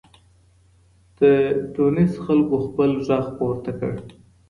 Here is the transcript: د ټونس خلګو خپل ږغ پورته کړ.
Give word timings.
د 1.19 1.21
ټونس 1.73 2.13
خلګو 2.25 2.57
خپل 2.65 2.89
ږغ 3.07 3.25
پورته 3.37 3.71
کړ. 3.79 3.93